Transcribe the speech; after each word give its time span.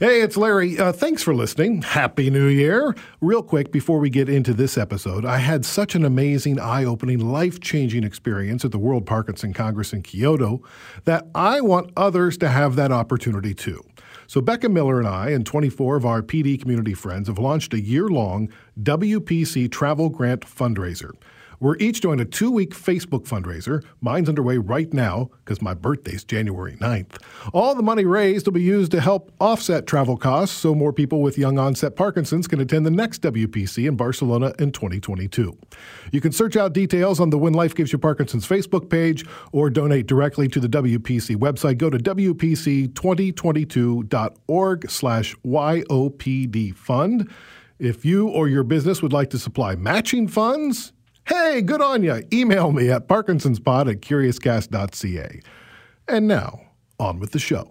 Hey, 0.00 0.20
it's 0.22 0.36
Larry. 0.36 0.78
Uh, 0.78 0.92
thanks 0.92 1.24
for 1.24 1.34
listening. 1.34 1.82
Happy 1.82 2.30
New 2.30 2.46
Year. 2.46 2.94
Real 3.20 3.42
quick, 3.42 3.72
before 3.72 3.98
we 3.98 4.10
get 4.10 4.28
into 4.28 4.54
this 4.54 4.78
episode, 4.78 5.24
I 5.24 5.38
had 5.38 5.66
such 5.66 5.96
an 5.96 6.04
amazing, 6.04 6.60
eye 6.60 6.84
opening, 6.84 7.18
life 7.18 7.58
changing 7.58 8.04
experience 8.04 8.64
at 8.64 8.70
the 8.70 8.78
World 8.78 9.06
Parkinson 9.06 9.52
Congress 9.52 9.92
in 9.92 10.02
Kyoto 10.02 10.62
that 11.02 11.26
I 11.34 11.60
want 11.62 11.90
others 11.96 12.38
to 12.38 12.48
have 12.48 12.76
that 12.76 12.92
opportunity 12.92 13.54
too. 13.54 13.82
So, 14.28 14.40
Becca 14.40 14.68
Miller 14.68 15.00
and 15.00 15.08
I, 15.08 15.30
and 15.30 15.44
24 15.44 15.96
of 15.96 16.06
our 16.06 16.22
PD 16.22 16.60
community 16.60 16.94
friends, 16.94 17.26
have 17.26 17.40
launched 17.40 17.74
a 17.74 17.80
year 17.80 18.06
long 18.06 18.52
WPC 18.80 19.68
travel 19.68 20.10
grant 20.10 20.42
fundraiser. 20.42 21.10
We're 21.60 21.76
each 21.78 22.00
doing 22.00 22.20
a 22.20 22.24
two 22.24 22.52
week 22.52 22.74
Facebook 22.74 23.26
fundraiser. 23.26 23.84
Mine's 24.00 24.28
underway 24.28 24.58
right 24.58 24.92
now 24.94 25.30
because 25.44 25.60
my 25.60 25.74
birthday's 25.74 26.22
January 26.22 26.76
9th. 26.76 27.20
All 27.52 27.74
the 27.74 27.82
money 27.82 28.04
raised 28.04 28.46
will 28.46 28.52
be 28.52 28.62
used 28.62 28.92
to 28.92 29.00
help 29.00 29.32
offset 29.40 29.84
travel 29.86 30.16
costs 30.16 30.56
so 30.56 30.72
more 30.74 30.92
people 30.92 31.20
with 31.20 31.36
young 31.36 31.58
onset 31.58 31.96
Parkinson's 31.96 32.46
can 32.46 32.60
attend 32.60 32.86
the 32.86 32.90
next 32.90 33.22
WPC 33.22 33.88
in 33.88 33.96
Barcelona 33.96 34.52
in 34.58 34.70
2022. 34.70 35.58
You 36.12 36.20
can 36.20 36.30
search 36.32 36.56
out 36.56 36.72
details 36.72 37.18
on 37.18 37.30
the 37.30 37.38
When 37.38 37.54
Life 37.54 37.74
Gives 37.74 37.90
You 37.92 37.98
Parkinson's 37.98 38.46
Facebook 38.46 38.88
page 38.88 39.26
or 39.52 39.68
donate 39.68 40.06
directly 40.06 40.46
to 40.48 40.60
the 40.60 40.68
WPC 40.68 41.34
website. 41.36 41.78
Go 41.78 41.90
to 41.90 41.98
WPC2022.org 41.98 44.90
slash 44.90 45.34
YOPD 45.44 46.76
fund. 46.76 47.28
If 47.78 48.04
you 48.04 48.28
or 48.28 48.48
your 48.48 48.64
business 48.64 49.00
would 49.02 49.12
like 49.12 49.30
to 49.30 49.38
supply 49.38 49.76
matching 49.76 50.26
funds, 50.26 50.92
Hey, 51.28 51.60
good 51.60 51.82
on 51.82 52.02
you. 52.02 52.22
Email 52.32 52.72
me 52.72 52.90
at 52.90 53.06
parkinsonspod 53.06 53.90
at 53.90 54.00
curiouscast.ca. 54.00 55.42
And 56.08 56.26
now, 56.26 56.62
on 56.98 57.20
with 57.20 57.32
the 57.32 57.38
show. 57.38 57.70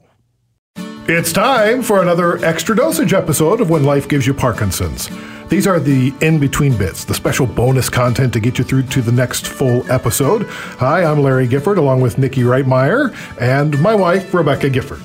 It's 1.09 1.33
time 1.33 1.81
for 1.81 1.99
another 2.01 2.37
extra 2.45 2.75
dosage 2.75 3.13
episode 3.13 3.59
of 3.59 3.71
When 3.71 3.83
Life 3.83 4.07
Gives 4.07 4.27
You 4.27 4.35
Parkinson's. 4.35 5.09
These 5.49 5.65
are 5.65 5.79
the 5.79 6.13
in 6.21 6.39
between 6.39 6.77
bits, 6.77 7.03
the 7.03 7.15
special 7.15 7.47
bonus 7.47 7.89
content 7.89 8.31
to 8.33 8.39
get 8.39 8.59
you 8.59 8.63
through 8.63 8.83
to 8.83 9.01
the 9.01 9.11
next 9.11 9.47
full 9.47 9.89
episode. 9.91 10.43
Hi, 10.43 11.03
I'm 11.03 11.23
Larry 11.23 11.47
Gifford, 11.47 11.79
along 11.79 12.01
with 12.01 12.19
Nikki 12.19 12.41
Reitmeyer 12.41 13.15
and 13.41 13.81
my 13.81 13.95
wife, 13.95 14.33
Rebecca 14.35 14.69
Gifford. 14.69 15.01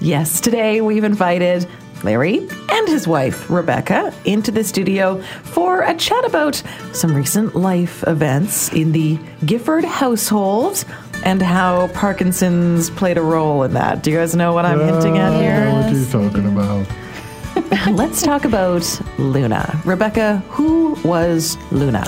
Yes, 0.00 0.40
today 0.40 0.80
we've 0.80 1.04
invited 1.04 1.68
Larry 2.04 2.48
and 2.68 2.88
his 2.88 3.06
wife, 3.06 3.50
Rebecca, 3.50 4.12
into 4.24 4.50
the 4.50 4.64
studio 4.64 5.20
for 5.22 5.82
a 5.82 5.94
chat 5.94 6.24
about 6.24 6.62
some 6.92 7.14
recent 7.14 7.54
life 7.54 8.02
events 8.06 8.72
in 8.72 8.92
the 8.92 9.18
Gifford 9.44 9.84
household 9.84 10.84
and 11.24 11.42
how 11.42 11.88
Parkinson's 11.88 12.90
played 12.90 13.18
a 13.18 13.22
role 13.22 13.62
in 13.62 13.74
that. 13.74 14.02
Do 14.02 14.10
you 14.10 14.16
guys 14.16 14.34
know 14.34 14.52
what 14.52 14.64
I'm 14.64 14.80
uh, 14.80 14.86
hinting 14.86 15.18
at 15.18 15.40
here? 15.40 15.72
What 15.72 15.86
are 15.86 15.96
you 15.96 16.06
talking 16.06 16.46
about? 16.46 16.86
Let's 17.96 18.22
talk 18.22 18.44
about 18.44 19.00
Luna. 19.18 19.80
Rebecca, 19.84 20.38
who 20.48 20.94
was 21.04 21.56
Luna? 21.70 22.04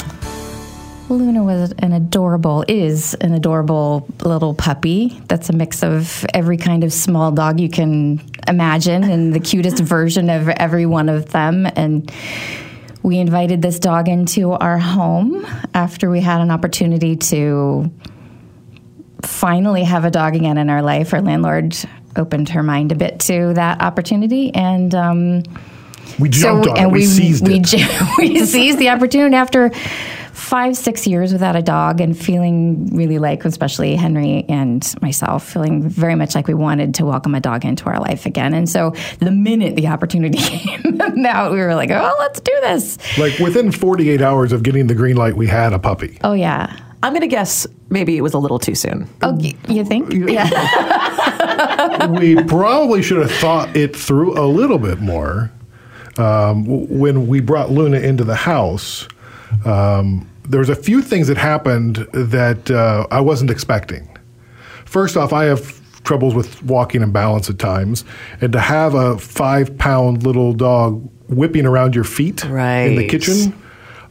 Luna 1.08 1.44
was 1.44 1.72
an 1.78 1.92
adorable, 1.92 2.64
is 2.68 3.14
an 3.14 3.34
adorable 3.34 4.06
little 4.24 4.54
puppy 4.54 5.20
that's 5.28 5.50
a 5.50 5.52
mix 5.52 5.82
of 5.82 6.24
every 6.32 6.56
kind 6.56 6.84
of 6.84 6.92
small 6.92 7.30
dog 7.30 7.60
you 7.60 7.68
can 7.68 8.18
imagine 8.46 9.04
and 9.04 9.32
the 9.32 9.40
cutest 9.40 9.78
version 9.78 10.30
of 10.30 10.48
every 10.48 10.86
one 10.86 11.08
of 11.08 11.30
them. 11.30 11.66
And 11.76 12.10
we 13.02 13.18
invited 13.18 13.62
this 13.62 13.78
dog 13.78 14.08
into 14.08 14.52
our 14.52 14.78
home 14.78 15.46
after 15.74 16.10
we 16.10 16.20
had 16.20 16.40
an 16.40 16.50
opportunity 16.50 17.16
to 17.16 17.90
finally 19.22 19.84
have 19.84 20.04
a 20.04 20.10
dog 20.10 20.34
again 20.36 20.58
in 20.58 20.70
our 20.70 20.82
life. 20.82 21.12
Our 21.14 21.22
landlord 21.22 21.76
opened 22.16 22.50
her 22.50 22.62
mind 22.62 22.92
a 22.92 22.94
bit 22.94 23.20
to 23.20 23.54
that 23.54 23.80
opportunity 23.80 24.54
and 24.54 24.94
um, 24.94 25.42
we 26.18 26.28
jumped 26.28 26.66
so, 26.66 26.72
on 26.72 26.78
and 26.78 26.86
it. 26.86 26.92
We, 26.92 27.00
we 27.00 27.06
seized 27.06 27.46
we, 27.46 27.60
it. 27.62 28.18
we 28.18 28.44
seized 28.44 28.78
the 28.78 28.90
opportunity 28.90 29.34
after 29.34 29.70
five, 30.32 30.76
six 30.76 31.06
years 31.06 31.32
without 31.32 31.56
a 31.56 31.62
dog 31.62 32.00
and 32.00 32.18
feeling 32.18 32.86
really 32.94 33.18
like, 33.18 33.44
especially 33.44 33.94
Henry 33.94 34.44
and 34.48 34.94
myself, 35.02 35.48
feeling 35.48 35.88
very 35.88 36.14
much 36.14 36.34
like 36.34 36.48
we 36.48 36.54
wanted 36.54 36.94
to 36.96 37.04
welcome 37.04 37.34
a 37.34 37.40
dog 37.40 37.64
into 37.64 37.84
our 37.86 38.00
life 38.00 38.26
again. 38.26 38.54
And 38.54 38.68
so 38.68 38.94
the 39.18 39.30
minute 39.30 39.76
the 39.76 39.88
opportunity 39.88 40.38
came 40.38 41.00
out, 41.26 41.52
we 41.52 41.58
were 41.58 41.74
like, 41.74 41.90
oh, 41.90 42.16
let's 42.18 42.40
do 42.40 42.52
this. 42.62 42.98
Like 43.18 43.38
within 43.38 43.72
48 43.72 44.22
hours 44.22 44.52
of 44.52 44.62
getting 44.62 44.86
the 44.86 44.94
green 44.94 45.16
light, 45.16 45.36
we 45.36 45.46
had 45.46 45.72
a 45.72 45.78
puppy. 45.78 46.18
Oh, 46.24 46.32
yeah. 46.32 46.78
I'm 47.02 47.12
going 47.12 47.22
to 47.22 47.26
guess 47.26 47.66
maybe 47.90 48.16
it 48.16 48.20
was 48.20 48.32
a 48.32 48.38
little 48.38 48.60
too 48.60 48.76
soon. 48.76 49.08
Oh, 49.22 49.36
you 49.68 49.84
think? 49.84 50.12
Yeah. 50.12 52.06
we 52.18 52.42
probably 52.44 53.02
should 53.02 53.20
have 53.20 53.32
thought 53.32 53.76
it 53.76 53.96
through 53.96 54.38
a 54.38 54.46
little 54.46 54.78
bit 54.78 55.00
more. 55.00 55.50
Um, 56.18 56.64
when 56.88 57.26
we 57.26 57.40
brought 57.40 57.70
Luna 57.70 57.98
into 57.98 58.22
the 58.22 58.36
house, 58.36 59.08
um, 59.64 60.28
there 60.52 60.58
was 60.58 60.68
a 60.68 60.76
few 60.76 61.00
things 61.00 61.28
that 61.28 61.38
happened 61.38 61.96
that 62.12 62.70
uh, 62.70 63.06
I 63.10 63.20
wasn't 63.22 63.50
expecting. 63.50 64.06
First 64.84 65.16
off, 65.16 65.32
I 65.32 65.44
have 65.44 65.80
troubles 66.04 66.34
with 66.34 66.62
walking 66.62 67.02
and 67.02 67.10
balance 67.10 67.48
at 67.48 67.58
times, 67.58 68.04
and 68.42 68.52
to 68.52 68.60
have 68.60 68.94
a 68.94 69.16
five 69.16 69.78
pound 69.78 70.24
little 70.24 70.52
dog 70.52 71.08
whipping 71.28 71.64
around 71.64 71.94
your 71.94 72.04
feet 72.04 72.44
right. 72.44 72.82
in 72.82 72.96
the 72.96 73.08
kitchen. 73.08 73.58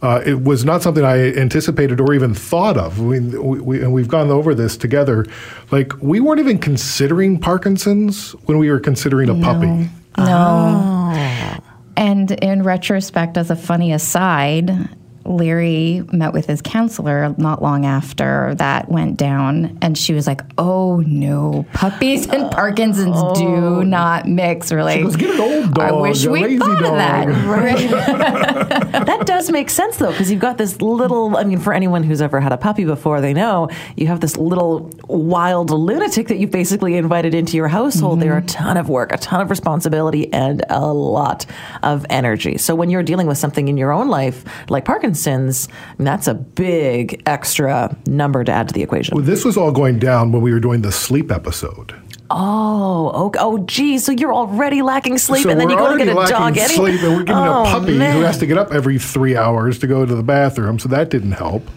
Uh, 0.01 0.19
it 0.25 0.41
was 0.41 0.65
not 0.65 0.81
something 0.81 1.05
I 1.05 1.31
anticipated 1.33 2.01
or 2.01 2.11
even 2.15 2.33
thought 2.33 2.75
of. 2.75 2.99
We, 2.99 3.19
we, 3.19 3.83
and 3.83 3.93
we've 3.93 4.07
gone 4.07 4.31
over 4.31 4.55
this 4.55 4.75
together. 4.75 5.27
Like, 5.69 5.93
we 6.01 6.19
weren't 6.19 6.39
even 6.39 6.57
considering 6.57 7.39
Parkinson's 7.39 8.31
when 8.47 8.57
we 8.57 8.71
were 8.71 8.79
considering 8.79 9.29
a 9.29 9.35
no. 9.35 9.45
puppy. 9.45 9.67
No. 9.67 9.91
Oh. 10.17 11.57
And 11.95 12.31
in 12.31 12.63
retrospect, 12.63 13.37
as 13.37 13.51
a 13.51 13.55
funny 13.55 13.93
aside, 13.93 14.89
Larry 15.25 16.03
met 16.11 16.33
with 16.33 16.47
his 16.47 16.61
counselor 16.61 17.33
not 17.37 17.61
long 17.61 17.85
after 17.85 18.55
that 18.55 18.89
went 18.89 19.17
down, 19.17 19.77
and 19.81 19.97
she 19.97 20.13
was 20.13 20.27
like, 20.27 20.41
"Oh 20.57 21.03
no, 21.05 21.65
puppies 21.73 22.27
and 22.27 22.49
Parkinson's 22.51 23.17
oh. 23.17 23.35
do 23.35 23.83
not 23.83 24.27
mix." 24.27 24.71
We're 24.71 24.83
like, 24.83 25.03
"Let's 25.03 25.15
get 25.15 25.35
an 25.35 25.41
old 25.41 25.73
dog." 25.73 25.91
I 25.91 25.91
wish 25.91 26.25
we 26.25 26.57
thought 26.57 26.79
dog. 26.79 26.93
of 26.93 26.97
that. 26.97 27.27
Right. 27.45 27.89
that 29.05 29.25
does 29.25 29.51
make 29.51 29.69
sense 29.69 29.97
though, 29.97 30.11
because 30.11 30.31
you've 30.31 30.41
got 30.41 30.57
this 30.57 30.81
little. 30.81 31.37
I 31.37 31.43
mean, 31.43 31.59
for 31.59 31.73
anyone 31.73 32.03
who's 32.03 32.21
ever 32.21 32.39
had 32.39 32.51
a 32.51 32.57
puppy 32.57 32.85
before, 32.85 33.21
they 33.21 33.33
know 33.33 33.69
you 33.95 34.07
have 34.07 34.21
this 34.21 34.37
little 34.37 34.91
wild 35.07 35.69
lunatic 35.69 36.27
that 36.29 36.37
you've 36.37 36.51
basically 36.51 36.97
invited 36.97 37.35
into 37.35 37.57
your 37.57 37.67
household. 37.67 38.19
Mm-hmm. 38.19 38.21
They're 38.21 38.37
a 38.37 38.43
ton 38.43 38.77
of 38.77 38.89
work, 38.89 39.11
a 39.11 39.17
ton 39.17 39.41
of 39.41 39.49
responsibility, 39.49 40.31
and 40.33 40.63
a 40.69 40.87
lot 40.87 41.45
of 41.83 42.05
energy. 42.09 42.57
So 42.57 42.73
when 42.73 42.89
you're 42.89 43.03
dealing 43.03 43.27
with 43.27 43.37
something 43.37 43.67
in 43.67 43.77
your 43.77 43.91
own 43.91 44.07
life 44.07 44.43
like 44.69 44.83
Parkinson's 44.85 45.20
Parkinson's, 45.21 45.67
that's 45.97 46.27
a 46.27 46.33
big 46.33 47.21
extra 47.25 47.95
number 48.05 48.43
to 48.43 48.51
add 48.51 48.67
to 48.69 48.73
the 48.73 48.81
equation. 48.81 49.15
Well, 49.15 49.25
this 49.25 49.45
was 49.45 49.57
all 49.57 49.71
going 49.71 49.99
down 49.99 50.31
when 50.31 50.41
we 50.41 50.51
were 50.51 50.59
doing 50.59 50.81
the 50.81 50.91
sleep 50.91 51.31
episode. 51.31 51.95
Oh, 52.29 53.25
okay. 53.27 53.39
oh, 53.41 53.57
geez. 53.65 54.05
So 54.05 54.13
you're 54.13 54.33
already 54.33 54.81
lacking 54.81 55.17
sleep, 55.17 55.43
so 55.43 55.49
and 55.49 55.59
then 55.59 55.69
you 55.69 55.75
go 55.75 55.91
to 55.91 55.97
get 55.97 56.07
a 56.07 56.13
dog. 56.13 56.57
Any- 56.57 56.73
sleep, 56.73 57.01
and 57.01 57.17
we're 57.17 57.23
getting 57.23 57.35
oh, 57.35 57.63
a 57.63 57.65
puppy 57.65 57.97
man. 57.97 58.15
who 58.15 58.21
has 58.21 58.37
to 58.37 58.45
get 58.45 58.57
up 58.57 58.71
every 58.71 58.97
three 58.97 59.35
hours 59.35 59.79
to 59.79 59.87
go 59.87 60.05
to 60.05 60.15
the 60.15 60.23
bathroom. 60.23 60.79
So 60.79 60.87
that 60.89 61.09
didn't 61.09 61.33
help. 61.33 61.67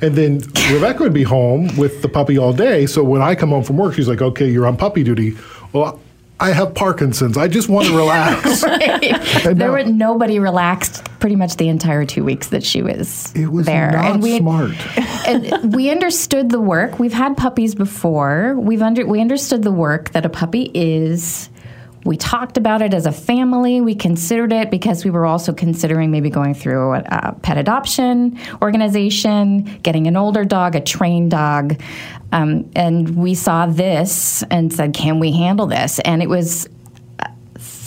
And 0.00 0.14
then 0.14 0.42
Rebecca 0.70 1.02
would 1.02 1.14
be 1.14 1.24
home 1.24 1.74
with 1.76 2.02
the 2.02 2.08
puppy 2.08 2.38
all 2.38 2.52
day. 2.52 2.86
So 2.86 3.02
when 3.02 3.22
I 3.22 3.34
come 3.34 3.48
home 3.48 3.64
from 3.64 3.76
work, 3.76 3.94
she's 3.94 4.06
like, 4.06 4.22
"Okay, 4.22 4.48
you're 4.48 4.66
on 4.66 4.76
puppy 4.76 5.02
duty." 5.02 5.36
Well, 5.72 5.98
I 6.40 6.52
have 6.52 6.74
Parkinson's. 6.74 7.36
I 7.36 7.48
just 7.48 7.68
want 7.68 7.88
to 7.88 7.96
relax. 7.96 8.62
there 8.62 9.54
now, 9.54 9.72
were 9.72 9.84
nobody 9.84 10.38
relaxed 10.38 11.04
pretty 11.18 11.36
much 11.36 11.56
the 11.56 11.68
entire 11.68 12.04
two 12.04 12.24
weeks 12.24 12.48
that 12.48 12.62
she 12.62 12.80
was, 12.80 13.34
it 13.34 13.48
was 13.48 13.66
there. 13.66 13.90
Not 13.90 14.12
and 14.12 14.22
we, 14.22 14.38
smart. 14.38 14.72
and 15.26 15.74
we 15.74 15.90
understood 15.90 16.50
the 16.50 16.60
work. 16.60 16.98
We've 16.98 17.12
had 17.12 17.36
puppies 17.36 17.74
before. 17.74 18.54
We've 18.56 18.82
under 18.82 19.04
we 19.06 19.20
understood 19.20 19.62
the 19.62 19.72
work 19.72 20.10
that 20.10 20.24
a 20.24 20.28
puppy 20.28 20.70
is. 20.74 21.48
We 22.04 22.16
talked 22.16 22.56
about 22.56 22.82
it 22.82 22.94
as 22.94 23.06
a 23.06 23.12
family. 23.12 23.80
We 23.80 23.94
considered 23.94 24.52
it 24.52 24.70
because 24.70 25.04
we 25.04 25.10
were 25.10 25.26
also 25.26 25.52
considering 25.52 26.10
maybe 26.10 26.30
going 26.30 26.54
through 26.54 26.94
a, 26.94 27.02
a 27.06 27.32
pet 27.42 27.58
adoption 27.58 28.38
organization, 28.62 29.64
getting 29.82 30.06
an 30.06 30.16
older 30.16 30.44
dog, 30.44 30.74
a 30.74 30.80
trained 30.80 31.30
dog. 31.30 31.80
Um, 32.32 32.70
and 32.76 33.16
we 33.16 33.34
saw 33.34 33.66
this 33.66 34.42
and 34.50 34.72
said, 34.72 34.94
Can 34.94 35.18
we 35.18 35.32
handle 35.32 35.66
this? 35.66 35.98
And 36.00 36.22
it 36.22 36.28
was 36.28 36.68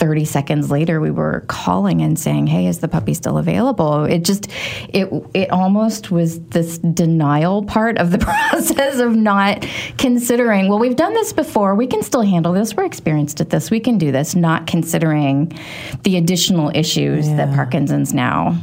30 0.02 0.26
seconds 0.26 0.72
later 0.72 1.00
we 1.00 1.12
were 1.12 1.46
calling 1.48 2.02
and 2.02 2.18
saying 2.18 2.48
hey 2.48 2.66
is 2.66 2.80
the 2.80 2.88
puppy 2.88 3.14
still 3.14 3.38
available? 3.38 4.04
It 4.04 4.26
just 4.26 4.48
it 4.90 5.08
it 5.36 5.52
almost 5.52 6.10
was 6.10 6.40
this 6.46 6.80
denial 6.80 7.64
part 7.64 8.00
of 8.00 8.10
the 8.10 8.18
process 8.50 9.00
of 9.00 9.16
not 9.16 9.64
considering 10.00 10.70
well 10.70 10.80
we've 10.80 10.96
done 10.96 11.14
this 11.14 11.34
before. 11.34 11.76
We 11.76 11.86
can 11.86 12.02
still 12.02 12.24
handle 12.24 12.52
this. 12.52 12.76
We're 12.76 12.86
experienced 12.86 13.42
at 13.42 13.52
this. 13.52 13.70
We 13.70 13.80
can 13.80 14.00
do 14.00 14.12
this 14.12 14.34
not 14.34 14.66
considering 14.66 15.54
the 16.02 16.18
additional 16.18 16.72
issues 16.74 17.30
yeah. 17.30 17.38
that 17.38 17.54
parkinson's 17.54 18.12
now 18.12 18.60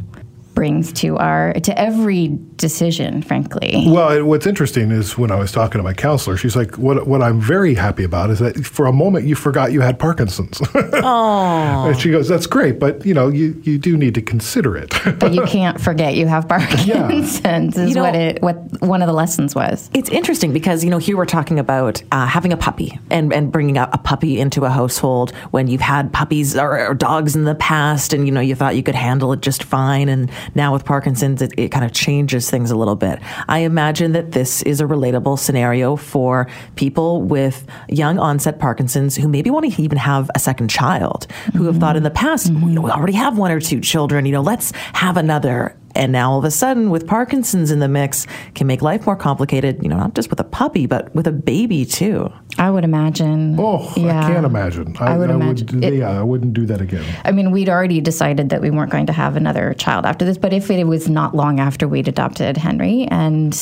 brings 0.59 0.93
to 0.93 1.17
our 1.19 1.53
to 1.55 1.73
every 1.79 2.37
decision 2.57 3.23
frankly 3.23 3.85
Well, 3.87 4.25
what's 4.25 4.45
interesting 4.47 4.91
is 4.91 5.17
when 5.17 5.31
I 5.31 5.37
was 5.37 5.53
talking 5.53 5.79
to 5.79 5.85
my 5.85 5.95
counselor, 5.95 6.37
she's 6.37 6.57
like, 6.57 6.77
"What 6.77 7.07
what 7.07 7.23
I'm 7.23 7.41
very 7.41 7.75
happy 7.75 8.03
about 8.03 8.31
is 8.31 8.41
that 8.41 8.67
for 8.67 8.87
a 8.87 8.93
moment 8.93 9.27
you 9.27 9.37
forgot 9.37 9.71
you 9.71 9.81
had 9.81 10.01
Parkinson's." 10.01 10.61
Oh. 10.75 11.85
and 11.89 11.99
she 12.01 12.11
goes, 12.11 12.27
"That's 12.29 12.47
great, 12.49 12.81
but 12.81 13.07
you 13.07 13.15
know, 13.15 13.29
you, 13.29 13.61
you 13.63 13.79
do 13.79 13.97
need 13.97 14.15
to 14.17 14.23
consider 14.23 14.77
it." 14.77 14.93
but 15.21 15.33
you 15.33 15.45
can't 15.45 15.81
forget 15.81 16.15
you 16.17 16.27
have 16.27 16.49
Parkinson's 16.55 16.87
Yeah. 16.87 17.83
is 17.83 17.89
You 17.89 17.95
know- 17.95 18.03
what 18.03 18.17
it 18.17 18.43
what 18.43 18.57
one 18.83 19.01
of 19.03 19.07
the 19.07 19.13
lessons 19.15 19.55
was 19.55 19.89
It's 19.95 20.11
interesting 20.11 20.53
because 20.53 20.83
you 20.85 20.91
know 20.91 20.99
here 20.99 21.17
we're 21.17 21.25
talking 21.39 21.59
about 21.61 22.03
uh, 22.11 22.27
having 22.27 22.53
a 22.53 22.57
puppy 22.57 22.99
and 23.11 23.33
and 23.33 23.53
bringing 23.53 23.77
a, 23.79 23.89
a 23.93 23.99
puppy 23.99 24.41
into 24.41 24.65
a 24.65 24.71
household 24.71 25.31
when 25.53 25.69
you've 25.69 25.81
had 25.81 26.13
puppies 26.13 26.57
or, 26.57 26.89
or 26.89 26.95
dogs 26.95 27.37
in 27.37 27.45
the 27.45 27.55
past 27.55 28.13
and 28.13 28.27
you 28.27 28.33
know 28.33 28.41
you 28.41 28.55
thought 28.57 28.75
you 28.75 28.83
could 28.83 28.95
handle 28.97 29.33
it 29.33 29.41
just 29.41 29.63
fine 29.63 30.09
and 30.09 30.31
now 30.55 30.73
with 30.73 30.85
Parkinson's 30.85 31.43
it, 31.43 31.53
it 31.57 31.69
kind 31.71 31.85
of 31.85 31.93
changes 31.93 32.51
things 32.51 32.71
a 32.71 32.77
little 32.77 32.97
bit. 32.97 33.21
I 33.49 33.61
imagine 33.61 34.13
that 34.13 34.33
this 34.33 34.63
is 34.63 34.81
a 34.81 34.85
relatable 34.85 35.39
scenario 35.39 35.97
for 35.97 36.49
people 36.77 37.23
with 37.23 37.67
young 37.89 38.19
onset 38.19 38.59
Parkinson's 38.59 39.17
who 39.17 39.29
maybe 39.29 39.51
want 39.51 39.73
to 39.73 39.83
even 39.83 39.99
have 39.99 40.31
a 40.35 40.39
second 40.39 40.69
child 40.69 41.27
who 41.55 41.65
have 41.65 41.79
thought 41.79 41.97
in 41.97 42.03
the 42.03 42.11
past 42.11 42.47
you 42.47 42.53
know, 42.53 42.81
we 42.81 42.89
mm-hmm. 42.89 42.99
already 42.99 43.13
have 43.13 43.39
one 43.39 43.51
or 43.51 43.61
two 43.61 43.81
children 43.81 44.27
you 44.27 44.33
know 44.33 44.41
let's 44.41 44.73
have 44.93 45.17
another 45.17 45.77
and 45.99 46.13
now 46.13 46.31
all 46.31 46.39
of 46.39 46.45
a 46.45 46.51
sudden, 46.51 46.91
with 46.91 47.07
Parkinson's 47.07 47.71
in 47.71 47.81
the 47.81 47.89
mix, 47.89 48.27
can 48.55 48.67
make 48.67 48.81
life 48.81 49.05
more 49.05 49.17
complicated. 49.17 49.83
You 49.83 49.89
know, 49.89 49.97
not 49.97 50.15
just 50.15 50.31
with 50.31 50.41
a 50.41 50.45
puppy, 50.45 50.87
but 50.87 51.15
with 51.15 51.27
a 51.27 51.33
baby 51.33 51.85
too. 51.85 52.33
I 52.57 52.71
would 52.71 52.85
imagine 52.85 53.57
oh, 53.59 53.93
yeah. 53.97 54.25
I 54.25 54.33
can't 54.33 54.47
imagine. 54.47 54.97
I 54.99 55.17
would 55.19 55.31
imagine. 55.31 55.67
Would, 55.81 55.85
It- 55.85 55.95
yeah, 55.99 56.19
I 56.19 56.23
wouldn't 56.23 56.55
do 56.55 56.65
that 56.67 56.81
again. 56.81 57.05
I 57.25 57.33
mean, 57.33 57.51
we'd 57.51 57.69
already 57.69 58.01
decided 58.01 58.49
that 58.51 58.61
we 58.61 58.71
weren't 58.71 58.91
going 58.91 59.07
to 59.07 59.13
have 59.13 59.37
another 59.37 59.75
child 59.75 60.07
after 60.07 60.25
this, 60.25 60.39
but 60.39 60.53
if 60.53 60.71
it 60.71 60.85
was 60.85 61.09
not 61.09 61.35
long 61.35 61.61
after 61.61 61.87
we'd 61.87 62.09
adopted 62.09 62.57
Henry 62.57 63.05
and 63.11 63.55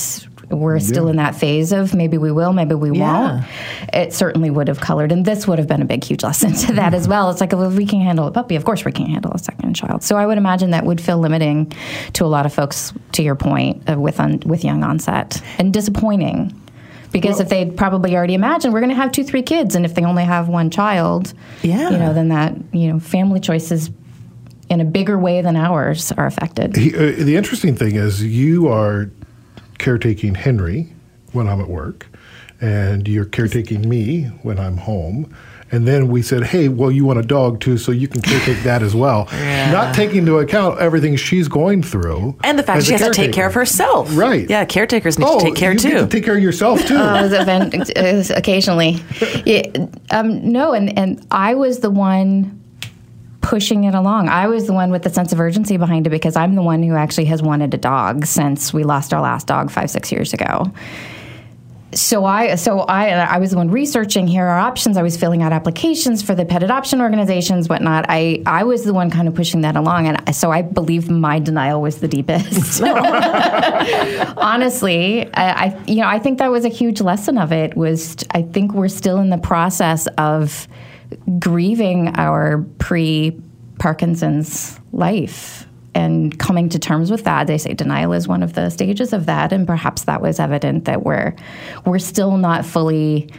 we're 0.50 0.78
still 0.78 1.08
in 1.08 1.16
that 1.16 1.34
phase 1.34 1.72
of 1.72 1.93
maybe 1.94 2.19
we 2.19 2.31
will, 2.31 2.52
maybe 2.52 2.75
we 2.76 2.96
Yeah. 2.96 3.32
won't, 3.37 3.44
it 3.93 4.12
certainly 4.12 4.48
would 4.48 4.69
have 4.69 4.78
colored. 4.81 5.10
And 5.10 5.25
this 5.25 5.46
would 5.48 5.58
have 5.58 5.66
been 5.66 5.82
a 5.82 5.84
big, 5.84 6.04
huge 6.04 6.22
lesson 6.22 6.52
to 6.52 6.72
that 6.75 6.94
as 6.94 7.08
well. 7.08 7.31
It's 7.31 7.40
like, 7.40 7.52
well, 7.52 7.64
if 7.70 7.75
we 7.76 7.84
can 7.84 8.00
handle 8.00 8.26
a 8.26 8.31
puppy, 8.31 8.54
of 8.54 8.64
course 8.64 8.84
we 8.84 8.93
can't 8.93 9.10
handle 9.10 9.32
a 9.32 9.38
second 9.38 9.75
child. 9.75 10.04
So 10.04 10.16
I 10.16 10.25
would 10.26 10.38
imagine 10.38 10.70
that 10.70 10.84
would 10.87 11.00
feel 11.00 11.19
limiting 11.19 11.72
to 12.12 12.25
a 12.25 12.28
lot 12.28 12.46
of 12.46 12.52
folks, 12.54 12.93
to 13.12 13.22
your 13.22 13.34
point, 13.34 13.90
uh, 13.90 13.98
with, 13.98 14.20
un- 14.20 14.40
with 14.46 14.64
young 14.64 14.84
onset 14.84 15.43
and 15.58 15.72
disappointing. 15.72 16.52
Because 17.12 17.40
if 17.40 17.48
they'd 17.48 17.76
probably 17.76 18.14
already 18.14 18.34
imagined 18.34 18.75
we're 18.75 18.81
going 18.81 18.90
to 18.90 18.96
have 18.96 19.10
two, 19.10 19.25
three 19.25 19.43
kids, 19.43 19.75
and 19.75 19.84
if 19.87 19.94
they 19.94 20.04
only 20.04 20.25
have 20.25 20.48
one 20.48 20.70
child, 20.70 21.32
Yeah. 21.62 21.90
you 21.90 21.96
know, 21.98 22.12
then 22.12 22.28
that 22.28 22.54
you 22.72 22.93
know 22.93 22.98
family 23.00 23.40
choices 23.40 23.90
in 24.69 24.81
a 24.81 24.84
bigger 24.84 25.19
way 25.19 25.40
than 25.40 25.56
ours 25.56 26.12
are 26.12 26.26
affected. 26.26 26.76
He, 26.76 26.94
uh, 26.94 27.12
the 27.25 27.37
interesting 27.37 27.75
thing 27.75 27.94
is, 27.96 28.22
you 28.22 28.69
are 28.69 29.08
caretaking 29.78 30.34
Henry 30.34 30.93
when 31.32 31.49
I'm 31.49 31.61
at 31.61 31.69
work, 31.69 32.06
and 32.61 33.06
you're 33.06 33.25
caretaking 33.25 33.88
me 33.88 34.25
when 34.43 34.58
I'm 34.58 34.76
home. 34.78 35.34
And 35.73 35.87
then 35.87 36.06
we 36.08 36.23
said, 36.23 36.44
hey, 36.44 36.69
well, 36.69 36.93
you 36.93 37.05
want 37.05 37.19
a 37.19 37.23
dog 37.25 37.61
too, 37.61 37.76
so 37.76 37.90
you 37.90 38.06
can 38.06 38.23
caretake 38.23 38.62
that 38.62 38.84
as 38.84 38.94
well. 38.94 39.26
Not 39.32 39.96
taking 39.96 40.19
into 40.19 40.38
account 40.38 40.78
everything 40.78 41.17
she's 41.17 41.49
going 41.49 41.82
through. 41.82 42.38
And 42.44 42.56
the 42.56 42.62
fact 42.62 42.78
as 42.78 42.87
she 42.87 42.94
a 42.94 42.99
has 42.99 43.08
to 43.08 43.12
take 43.12 43.32
care 43.32 43.49
of 43.49 43.55
herself. 43.55 44.17
Right. 44.17 44.49
Yeah, 44.49 44.64
caretakers 44.64 45.19
need 45.19 45.26
Oh, 45.28 45.40
to 45.40 45.44
take 45.44 45.56
care 45.56 45.73
you 45.73 45.79
too. 45.79 45.88
Get 45.90 45.99
to 46.02 46.06
take 46.06 46.25
care 46.25 46.37
of 46.37 46.43
yourself 46.43 46.87
too. 46.87 46.96
Uh, 46.96 47.25
event- 47.32 47.90
uh, 47.99 48.34
occasionally, 48.37 49.02
yeah, 49.44 49.62
um, 50.12 50.52
no, 50.52 50.72
and 50.72 50.96
and 50.96 51.26
I 51.32 51.55
was 51.55 51.81
the 51.81 51.90
one 51.90 52.62
pushing 53.46 53.84
it 53.84 53.94
along. 53.94 54.28
I 54.28 54.48
was 54.48 54.66
the 54.66 54.72
one 54.72 54.90
with 54.90 55.04
the 55.04 55.10
sense 55.10 55.32
of 55.32 55.38
urgency 55.38 55.76
behind 55.76 56.04
it 56.08 56.10
because 56.10 56.34
I'm 56.34 56.56
the 56.56 56.62
one 56.62 56.82
who 56.82 56.96
actually 56.96 57.26
has 57.26 57.43
wanted 57.43 57.72
a 57.75 57.78
dog 57.78 58.26
since 58.26 58.75
we 58.75 58.82
lost 58.82 59.14
our 59.14 59.20
last 59.20 59.46
dog 59.46 59.70
five 59.70 59.88
six 59.88 60.10
years 60.10 60.32
ago. 60.32 60.72
So 61.93 62.25
I 62.25 62.56
so 62.56 62.81
I 62.81 63.10
I 63.10 63.38
was 63.38 63.52
the 63.52 63.56
one 63.56 63.70
researching 63.70 64.26
here 64.26 64.44
are 64.44 64.58
options. 64.58 64.96
I 64.96 65.02
was 65.02 65.16
filling 65.16 65.43
out 65.43 65.52
applications 65.52 66.25
for 66.25 66.34
the 66.34 66.44
pet 66.44 66.64
adoption 66.64 67.00
organizations, 67.00 67.69
whatnot. 67.69 68.06
I 68.08 68.43
I 68.46 68.64
was 68.64 68.82
the 68.82 68.93
one 68.93 69.10
kind 69.10 69.28
of 69.28 69.34
pushing 69.34 69.60
that 69.60 69.76
along, 69.76 70.08
and 70.08 70.34
so 70.34 70.50
I 70.50 70.62
believe 70.62 71.08
my 71.08 71.38
denial 71.38 71.81
was 71.81 72.00
the 72.00 72.08
deepest. 72.08 72.82
honestly 74.37 75.32
I, 75.34 75.66
I 75.66 75.84
you 75.87 75.96
know 75.96 76.08
i 76.08 76.19
think 76.19 76.38
that 76.38 76.50
was 76.50 76.64
a 76.64 76.69
huge 76.69 77.00
lesson 77.00 77.38
of 77.38 77.52
it 77.52 77.76
was 77.76 78.16
i 78.32 78.43
think 78.43 78.75
we're 78.75 78.88
still 78.88 79.19
in 79.19 79.31
the 79.31 79.38
process 79.38 80.06
of 80.19 80.69
grieving 81.38 82.17
our 82.17 82.64
pre 82.79 83.41
parkinson's 83.79 84.81
life 84.93 85.67
and 85.94 86.38
coming 86.38 86.69
to 86.69 86.79
terms 86.79 87.11
with 87.11 87.25
that. 87.25 87.47
They 87.47 87.58
say 87.58 87.73
denial 87.73 88.12
is 88.12 88.29
one 88.29 88.43
of 88.43 88.53
the 88.53 88.70
stages 88.70 89.12
of 89.12 89.26
that 89.26 89.53
and 89.53 89.67
perhaps 89.67 90.05
that 90.05 90.20
was 90.20 90.38
evident 90.38 90.85
that 90.85 91.05
we're 91.05 91.35
we're 91.85 91.99
still 91.99 92.37
not 92.37 92.67
fully 92.67 93.31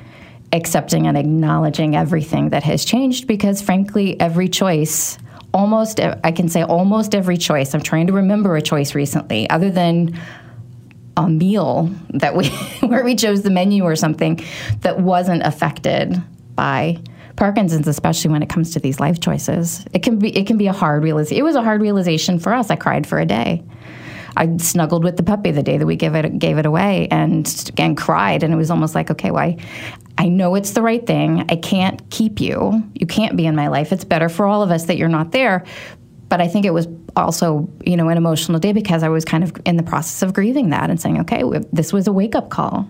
accepting 0.54 1.08
and 1.08 1.18
acknowledging 1.18 1.96
everything 1.96 2.50
that 2.50 2.64
has 2.64 2.86
changed 2.86 3.28
because 3.28 3.62
frankly 3.62 4.18
every 4.20 4.48
choice 4.48 5.18
almost 5.54 6.00
i 6.00 6.32
can 6.32 6.48
say 6.48 6.64
almost 6.64 7.14
every 7.14 7.36
choice 7.36 7.74
i'm 7.74 7.82
trying 7.82 8.08
to 8.08 8.14
remember 8.14 8.56
a 8.56 8.62
choice 8.62 8.96
recently 8.96 9.50
other 9.50 9.70
than 9.70 10.18
a 11.18 11.28
meal 11.28 11.94
that 12.12 12.34
we 12.34 12.48
where 12.88 13.04
we 13.04 13.14
chose 13.14 13.42
the 13.42 13.50
menu 13.50 13.84
or 13.84 13.96
something 13.96 14.42
that 14.82 15.00
wasn't 15.02 15.44
affected 15.44 16.22
by 16.56 16.98
Parkinson's, 17.38 17.88
especially 17.88 18.32
when 18.32 18.44
it 18.44 18.50
comes 18.50 18.72
to 18.74 18.80
these 18.80 19.00
life 19.00 19.20
choices. 19.20 19.86
It 19.94 20.04
can 20.04 20.20
be 20.20 20.36
it 20.36 20.48
can 20.48 20.58
be 20.58 20.68
a 20.68 20.74
hard 20.74 21.04
realization. 21.04 21.38
It 21.38 21.44
was 21.44 21.56
a 21.56 21.62
hard 21.62 21.82
realization 21.82 22.40
for 22.40 22.54
us. 22.54 22.70
I 22.70 22.76
cried 22.76 23.08
for 23.08 23.20
a 23.20 23.26
day. 23.26 23.64
I 24.36 24.58
snuggled 24.58 25.04
with 25.04 25.18
the 25.18 25.24
puppy 25.24 25.52
the 25.52 25.64
day 25.64 25.78
that 25.78 25.86
we 25.86 25.96
gave 25.96 26.14
it 26.16 26.38
gave 26.38 26.58
it 26.58 26.66
away 26.66 27.08
and 27.10 27.72
and 27.78 27.96
cried 27.96 28.44
and 28.44 28.54
it 28.54 28.58
was 28.58 28.70
almost 28.70 28.94
like 28.94 29.10
okay 29.10 29.32
why 29.32 29.58
I 30.18 30.30
know 30.30 30.56
it's 30.56 30.72
the 30.72 30.82
right 30.82 31.06
thing. 31.06 31.46
I 31.50 31.56
can't 31.56 32.08
keep 32.10 32.42
you. 32.42 32.84
You 32.96 33.06
can't 33.06 33.38
be 33.38 33.46
in 33.46 33.56
my 33.56 33.68
life. 33.68 33.92
It's 33.92 34.04
better 34.04 34.30
for 34.30 34.48
all 34.48 34.64
of 34.64 34.72
us 34.72 34.86
that 34.86 34.98
you're 34.98 35.10
not 35.10 35.32
there. 35.32 35.64
But 36.30 36.42
I 36.42 36.48
think 36.48 36.66
it 36.66 36.72
was 36.72 36.88
also, 37.16 37.70
you 37.86 37.96
know, 37.96 38.10
an 38.10 38.18
emotional 38.18 38.60
day 38.60 38.74
because 38.74 39.04
I 39.04 39.10
was 39.10 39.24
kind 39.26 39.44
of 39.44 39.54
in 39.66 39.78
the 39.78 39.84
process 39.84 40.24
of 40.24 40.34
grieving 40.34 40.72
that 40.72 40.90
and 40.90 41.00
saying, 41.00 41.20
okay, 41.22 41.44
this 41.72 41.94
was 41.94 42.08
a 42.08 42.12
wake 42.12 42.36
up 42.36 42.50
call. 42.50 42.90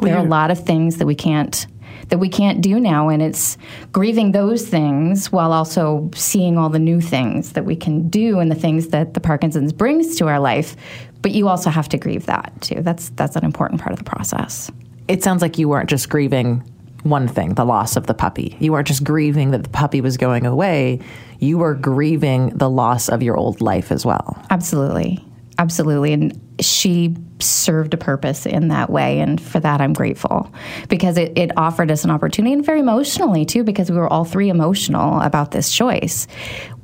There 0.00 0.14
are 0.14 0.24
a 0.24 0.28
lot 0.28 0.50
of 0.50 0.62
things 0.62 0.98
that 0.98 1.06
we 1.06 1.14
can't 1.14 1.66
that 2.08 2.18
we 2.18 2.28
can't 2.28 2.60
do 2.60 2.78
now 2.78 3.08
and 3.08 3.22
it's 3.22 3.58
grieving 3.92 4.32
those 4.32 4.68
things 4.68 5.32
while 5.32 5.52
also 5.52 6.10
seeing 6.14 6.56
all 6.56 6.68
the 6.68 6.78
new 6.78 7.00
things 7.00 7.52
that 7.52 7.64
we 7.64 7.76
can 7.76 8.08
do 8.08 8.38
and 8.38 8.50
the 8.50 8.56
things 8.56 8.88
that 8.88 9.14
the 9.14 9.20
Parkinson's 9.20 9.72
brings 9.72 10.16
to 10.16 10.26
our 10.28 10.40
life 10.40 10.76
but 11.22 11.32
you 11.32 11.48
also 11.48 11.70
have 11.70 11.88
to 11.88 11.98
grieve 11.98 12.26
that 12.26 12.52
too 12.60 12.82
that's 12.82 13.10
that's 13.10 13.36
an 13.36 13.44
important 13.44 13.80
part 13.80 13.92
of 13.92 13.98
the 13.98 14.04
process 14.04 14.70
it 15.08 15.22
sounds 15.22 15.42
like 15.42 15.58
you 15.58 15.68
weren't 15.68 15.88
just 15.88 16.08
grieving 16.08 16.62
one 17.02 17.28
thing, 17.28 17.54
the 17.54 17.64
loss 17.64 17.96
of 17.96 18.06
the 18.06 18.14
puppy. 18.14 18.56
You 18.60 18.72
weren't 18.72 18.88
just 18.88 19.04
grieving 19.04 19.52
that 19.52 19.62
the 19.62 19.68
puppy 19.68 20.00
was 20.00 20.16
going 20.16 20.44
away. 20.44 21.00
You 21.38 21.58
were 21.58 21.74
grieving 21.74 22.50
the 22.50 22.68
loss 22.68 23.08
of 23.08 23.22
your 23.22 23.36
old 23.36 23.60
life 23.60 23.92
as 23.92 24.04
well. 24.04 24.42
Absolutely. 24.50 25.24
Absolutely. 25.58 26.12
And 26.12 26.40
she 26.60 27.14
served 27.38 27.92
a 27.94 27.96
purpose 27.96 28.46
in 28.46 28.68
that 28.68 28.90
way. 28.90 29.20
And 29.20 29.40
for 29.40 29.60
that, 29.60 29.80
I'm 29.80 29.92
grateful 29.92 30.52
because 30.88 31.18
it, 31.18 31.36
it 31.36 31.56
offered 31.56 31.90
us 31.90 32.04
an 32.04 32.10
opportunity 32.10 32.52
and 32.54 32.64
very 32.64 32.80
emotionally, 32.80 33.44
too, 33.44 33.64
because 33.64 33.90
we 33.90 33.96
were 33.96 34.10
all 34.10 34.24
three 34.24 34.48
emotional 34.48 35.20
about 35.20 35.50
this 35.50 35.70
choice 35.70 36.26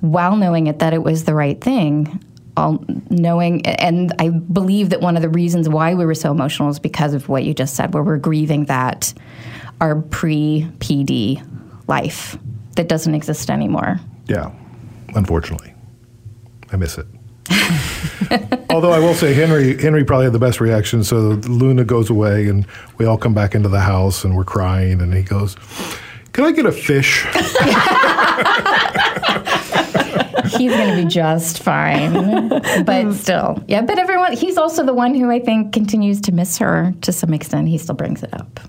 while 0.00 0.36
knowing 0.36 0.66
it 0.66 0.80
that 0.80 0.92
it 0.92 1.02
was 1.02 1.24
the 1.24 1.34
right 1.34 1.60
thing. 1.60 2.22
All 2.54 2.84
knowing, 3.08 3.64
and 3.64 4.12
I 4.18 4.28
believe 4.28 4.90
that 4.90 5.00
one 5.00 5.16
of 5.16 5.22
the 5.22 5.30
reasons 5.30 5.70
why 5.70 5.94
we 5.94 6.04
were 6.04 6.14
so 6.14 6.30
emotional 6.30 6.68
is 6.68 6.78
because 6.78 7.14
of 7.14 7.30
what 7.30 7.44
you 7.44 7.54
just 7.54 7.74
said, 7.74 7.94
where 7.94 8.02
we're 8.02 8.18
grieving 8.18 8.66
that 8.66 9.14
our 9.80 10.02
pre 10.02 10.68
PD 10.78 11.42
life 11.88 12.36
that 12.76 12.88
doesn't 12.88 13.14
exist 13.14 13.50
anymore. 13.50 14.00
Yeah, 14.28 14.52
unfortunately, 15.14 15.72
I 16.70 16.76
miss 16.76 16.98
it. 16.98 17.06
Although 18.70 18.92
I 18.92 18.98
will 18.98 19.14
say, 19.14 19.34
Henry 19.34 19.76
Henry 19.80 20.04
probably 20.04 20.24
had 20.24 20.32
the 20.32 20.38
best 20.38 20.60
reaction. 20.60 21.04
So 21.04 21.16
Luna 21.46 21.84
goes 21.84 22.08
away, 22.08 22.48
and 22.48 22.66
we 22.98 23.06
all 23.06 23.18
come 23.18 23.34
back 23.34 23.54
into 23.54 23.68
the 23.68 23.80
house, 23.80 24.24
and 24.24 24.36
we're 24.36 24.44
crying, 24.44 25.00
and 25.00 25.12
he 25.12 25.22
goes, 25.22 25.56
"Can 26.32 26.44
I 26.44 26.52
get 26.52 26.66
a 26.66 26.72
fish?" 26.72 27.26
he's 30.56 30.72
going 30.72 30.96
to 30.96 31.02
be 31.02 31.08
just 31.08 31.62
fine. 31.62 32.48
But 32.48 33.06
mm. 33.06 33.14
still, 33.14 33.62
yeah. 33.68 33.82
But 33.82 33.98
everyone, 33.98 34.32
he's 34.32 34.56
also 34.56 34.84
the 34.84 34.94
one 34.94 35.14
who 35.14 35.30
I 35.30 35.40
think 35.40 35.72
continues 35.72 36.20
to 36.22 36.32
miss 36.32 36.58
her 36.58 36.94
to 37.02 37.12
some 37.12 37.34
extent. 37.34 37.68
He 37.68 37.78
still 37.78 37.94
brings 37.94 38.22
it 38.22 38.32
up 38.32 38.60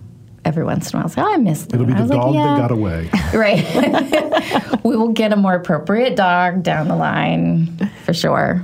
every 0.45 0.63
once 0.63 0.91
in 0.91 0.99
a 0.99 1.03
while. 1.03 1.09
So 1.09 1.21
oh, 1.21 1.33
I 1.33 1.37
miss. 1.37 1.71
Luna. 1.71 1.83
It'll 1.83 1.85
be 1.85 1.93
the 1.93 2.01
was 2.01 2.09
like, 2.09 2.19
dog 2.19 2.35
"Yeah." 2.35 2.43
that 2.43 2.57
got 2.59 2.71
away. 2.71 3.09
Right. 3.33 4.83
we 4.83 4.95
will 4.95 5.09
get 5.09 5.31
a 5.31 5.35
more 5.35 5.55
appropriate 5.55 6.15
dog 6.15 6.63
down 6.63 6.87
the 6.87 6.95
line 6.95 7.91
for 8.03 8.13
sure. 8.13 8.63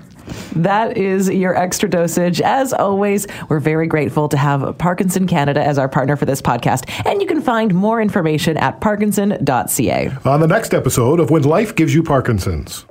That 0.56 0.98
is 0.98 1.30
your 1.30 1.56
extra 1.56 1.90
dosage. 1.90 2.42
As 2.42 2.74
always, 2.74 3.28
we're 3.48 3.60
very 3.60 3.88
grateful 3.88 4.30
to 4.30 4.38
have 4.38 4.78
Parkinson 4.78 5.28
Canada 5.28 5.64
as 5.64 5.78
our 5.78 5.90
partner 5.90 6.16
for 6.16 6.26
this 6.26 6.42
podcast. 6.42 6.90
And 7.10 7.22
you 7.22 7.28
can 7.28 7.42
find 7.42 7.74
more 7.74 8.02
information 8.02 8.58
at 8.58 8.80
parkinson.ca. 8.82 10.12
On 10.26 10.40
the 10.40 10.48
next 10.48 10.74
episode 10.74 11.20
of 11.20 11.30
When 11.30 11.44
Life 11.44 11.76
Gives 11.76 11.94
You 11.94 12.04
Parkinson's. 12.04 12.86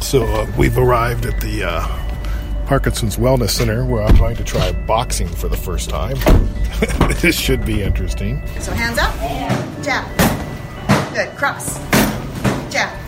So 0.00 0.24
uh, 0.24 0.50
we've 0.58 0.76
arrived 0.76 1.26
at 1.26 1.40
the 1.40 1.64
uh, 1.64 2.66
Parkinson's 2.66 3.16
Wellness 3.16 3.50
Center 3.50 3.84
where 3.84 4.02
I'm 4.02 4.16
going 4.16 4.36
to 4.36 4.44
try 4.44 4.72
boxing 4.72 5.28
for 5.28 5.48
the 5.48 5.56
first 5.56 5.90
time. 5.90 6.16
this 7.20 7.38
should 7.38 7.64
be 7.64 7.82
interesting. 7.82 8.46
So 8.60 8.72
hands 8.72 8.98
up, 8.98 9.14
jab. 9.82 10.04
Good, 11.14 11.36
cross, 11.36 11.78
jab. 12.72 13.01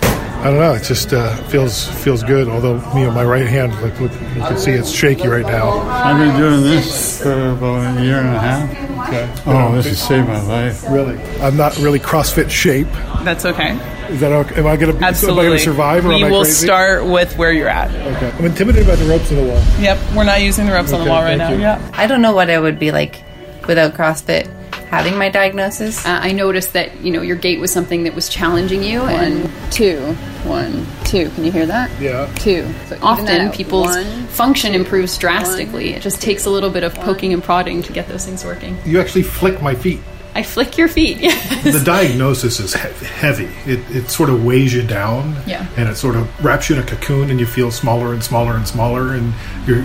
I 0.45 0.49
don't 0.51 0.59
know. 0.59 0.75
It 0.75 0.83
just 0.83 1.15
uh, 1.15 1.35
feels 1.45 1.89
feels 2.05 2.23
good. 2.23 2.49
Although 2.49 2.75
you 2.95 3.07
know 3.07 3.11
my 3.11 3.25
right 3.25 3.47
hand, 3.47 3.73
like 3.81 3.99
look, 3.99 4.13
you 4.13 4.43
can 4.43 4.59
see 4.59 4.73
it's 4.73 4.91
shaky 4.91 5.27
right 5.27 5.47
now. 5.47 5.71
I've 5.71 6.19
been 6.19 6.37
doing 6.39 6.61
this 6.61 7.23
for 7.23 7.53
about 7.53 7.97
a 7.97 8.05
year 8.05 8.19
and 8.19 8.29
a 8.29 8.39
half. 8.39 9.09
Okay. 9.09 9.33
Oh, 9.47 9.75
this 9.75 9.87
has 9.87 10.07
saved 10.07 10.29
my 10.29 10.43
life. 10.43 10.85
Really, 10.91 11.19
I'm 11.41 11.57
not 11.57 11.79
really 11.79 11.99
CrossFit 11.99 12.51
shape. 12.51 12.89
That's 13.25 13.47
okay. 13.47 13.73
Is 14.11 14.21
that 14.21 14.33
okay? 14.33 14.57
Am 14.57 14.67
I 14.67 14.77
going 14.77 14.95
to 14.95 15.03
Absolutely. 15.03 15.41
Am 15.41 15.47
I 15.47 15.49
going 15.49 15.59
to 15.61 15.65
survive? 15.65 16.05
Or 16.05 16.09
we 16.11 16.15
am 16.17 16.25
I 16.25 16.31
will 16.31 16.43
crazy? 16.43 16.67
start 16.67 17.07
with 17.07 17.39
where 17.39 17.51
you're 17.51 17.71
at. 17.71 17.91
Okay. 17.91 18.31
I'm 18.39 18.45
intimidated 18.45 18.87
by 18.87 18.97
the 18.97 19.07
ropes 19.07 19.31
on 19.31 19.39
the 19.39 19.45
wall. 19.45 19.65
Yep, 19.81 19.99
we're 20.15 20.25
not 20.25 20.43
using 20.43 20.67
the 20.67 20.73
ropes 20.73 20.93
on 20.93 21.03
the 21.03 21.09
wall 21.11 21.23
right 21.23 21.39
now. 21.39 21.53
you. 21.53 21.61
Yeah. 21.61 21.91
I 21.95 22.07
don't 22.07 22.21
know 22.21 22.35
what 22.35 22.51
I 22.51 22.59
would 22.59 22.79
be 22.79 22.93
like 22.93 23.25
without 23.67 23.95
CrossFit 23.95 24.47
having 24.91 25.17
my 25.17 25.29
diagnosis. 25.29 26.05
Uh, 26.05 26.19
I 26.23 26.33
noticed 26.33 26.73
that 26.75 27.01
you 27.01 27.11
know 27.13 27.23
your 27.23 27.37
gait 27.37 27.59
was 27.61 27.73
something 27.73 28.05
that 28.05 28.15
was 28.15 28.29
challenging 28.29 28.83
you. 28.83 29.03
and 29.03 29.51
two, 29.73 30.01
one, 30.45 30.87
two. 31.05 31.29
Can 31.31 31.45
you 31.45 31.53
hear 31.53 31.67
that? 31.67 31.91
Yeah. 32.01 32.33
Two. 32.37 32.73
So 32.87 32.99
Often 33.03 33.27
that 33.27 33.55
people's 33.55 33.89
one, 33.89 34.27
function 34.29 34.75
improves 34.75 35.17
drastically. 35.19 35.95
It 35.95 36.03
just 36.03 36.21
takes 36.23 36.47
a 36.47 36.51
little 36.51 36.71
bit 36.71 36.85
of 36.85 36.95
poking 36.95 37.33
and 37.33 37.43
prodding 37.43 37.83
to 37.83 37.93
get 37.93 38.09
those 38.09 38.25
things 38.25 38.45
working. 38.45 38.77
You 38.85 39.01
actually 39.01 39.23
flick 39.23 39.61
my 39.63 39.75
feet. 39.75 40.01
I 40.37 40.43
flick 40.43 40.77
your 40.77 40.89
feet. 40.89 41.19
The 41.65 41.81
diagnosis 41.85 42.59
is 42.61 42.75
he- 42.75 43.05
heavy. 43.07 43.49
It, 43.71 43.79
it 43.95 44.11
sort 44.11 44.29
of 44.31 44.45
weighs 44.45 44.75
you 44.75 44.83
down. 44.83 45.35
Yeah. 45.47 45.67
And 45.77 45.89
it 45.89 45.95
sort 45.97 46.17
of 46.17 46.45
wraps 46.45 46.69
you 46.69 46.77
in 46.77 46.83
a 46.83 46.87
cocoon, 46.87 47.31
and 47.31 47.39
you 47.41 47.47
feel 47.47 47.71
smaller 47.71 48.13
and 48.13 48.23
smaller 48.23 48.55
and 48.57 48.67
smaller. 48.69 49.15
And 49.15 49.33
you're 49.67 49.83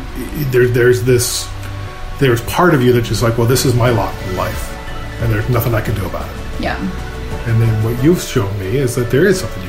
there. 0.52 0.68
There's 0.68 1.04
this. 1.04 1.48
There's 2.20 2.42
part 2.42 2.74
of 2.74 2.82
you 2.82 2.92
that's 2.92 3.08
just 3.08 3.22
like, 3.24 3.38
well, 3.38 3.48
this 3.48 3.64
is 3.64 3.76
my 3.76 3.92
lot 3.92 4.14
in 4.24 4.36
life, 4.36 4.76
and 5.22 5.32
there's 5.32 5.50
nothing 5.50 5.74
I 5.74 5.82
can 5.82 5.96
do 5.96 6.06
about 6.06 6.28
it. 6.30 6.36
yeah. 6.62 6.78
And 7.48 7.62
then 7.62 7.84
what 7.84 8.04
you've 8.04 8.22
shown 8.22 8.52
me 8.60 8.78
is 8.78 8.96
that 8.96 9.10
there 9.12 9.26
is 9.26 9.40
something 9.40 9.62
you 9.64 9.69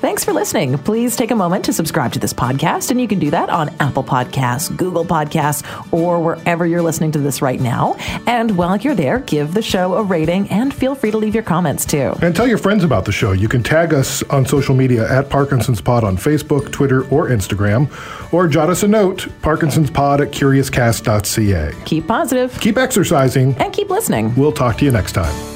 Thanks 0.00 0.24
for 0.24 0.32
listening. 0.32 0.76
Please 0.78 1.16
take 1.16 1.30
a 1.30 1.34
moment 1.34 1.64
to 1.64 1.72
subscribe 1.72 2.12
to 2.12 2.18
this 2.18 2.32
podcast, 2.32 2.90
and 2.90 3.00
you 3.00 3.08
can 3.08 3.18
do 3.18 3.30
that 3.30 3.48
on 3.50 3.74
Apple 3.80 4.04
Podcasts, 4.04 4.74
Google 4.76 5.04
Podcasts, 5.04 5.64
or 5.92 6.20
wherever 6.22 6.66
you're 6.66 6.82
listening 6.82 7.12
to 7.12 7.18
this 7.18 7.42
right 7.42 7.60
now. 7.60 7.96
And 8.26 8.56
while 8.56 8.76
you're 8.76 8.94
there, 8.94 9.20
give 9.20 9.54
the 9.54 9.62
show 9.62 9.94
a 9.94 10.02
rating 10.02 10.48
and 10.50 10.72
feel 10.72 10.94
free 10.94 11.10
to 11.10 11.16
leave 11.18 11.34
your 11.34 11.42
comments 11.42 11.84
too. 11.84 12.14
And 12.22 12.36
tell 12.36 12.46
your 12.46 12.58
friends 12.58 12.84
about 12.84 13.04
the 13.04 13.12
show. 13.12 13.32
You 13.32 13.48
can 13.48 13.62
tag 13.62 13.94
us 13.94 14.22
on 14.24 14.44
social 14.46 14.74
media 14.74 15.10
at 15.10 15.28
Parkinson's 15.30 15.80
Pod 15.80 16.04
on 16.04 16.16
Facebook, 16.16 16.70
Twitter, 16.72 17.02
or 17.08 17.28
Instagram, 17.30 17.90
or 18.32 18.48
jot 18.48 18.70
us 18.70 18.82
a 18.82 18.88
note, 18.88 19.26
Parkinson's 19.42 19.90
Pod 19.90 20.20
at 20.20 20.30
curiouscast.ca. 20.30 21.72
Keep 21.84 22.06
positive 22.06 22.60
Keep 22.60 22.76
exercising. 22.78 23.54
and 23.56 23.72
keep 23.72 23.90
listening. 23.90 24.34
We'll 24.36 24.52
talk 24.52 24.78
to 24.78 24.84
you 24.84 24.90
next 24.90 25.12
time. 25.12 25.55